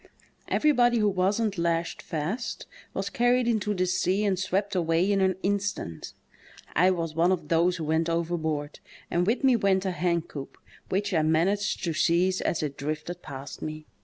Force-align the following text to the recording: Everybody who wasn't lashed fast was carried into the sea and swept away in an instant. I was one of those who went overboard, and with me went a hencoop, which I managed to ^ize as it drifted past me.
Everybody 0.47 0.97
who 0.97 1.07
wasn't 1.09 1.59
lashed 1.59 2.01
fast 2.01 2.65
was 2.91 3.11
carried 3.11 3.47
into 3.47 3.75
the 3.75 3.85
sea 3.85 4.25
and 4.25 4.39
swept 4.39 4.73
away 4.75 5.11
in 5.11 5.21
an 5.21 5.35
instant. 5.43 6.13
I 6.75 6.89
was 6.89 7.13
one 7.13 7.31
of 7.31 7.49
those 7.49 7.75
who 7.77 7.83
went 7.83 8.09
overboard, 8.09 8.79
and 9.11 9.27
with 9.27 9.43
me 9.43 9.55
went 9.55 9.85
a 9.85 9.91
hencoop, 9.91 10.57
which 10.89 11.13
I 11.13 11.21
managed 11.21 11.83
to 11.83 11.91
^ize 11.91 12.41
as 12.41 12.63
it 12.63 12.77
drifted 12.79 13.21
past 13.21 13.61
me. 13.61 13.85